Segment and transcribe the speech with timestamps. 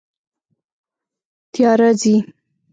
[1.53, 2.15] تیاره ځي